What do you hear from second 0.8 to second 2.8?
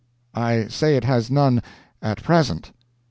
it has none at present."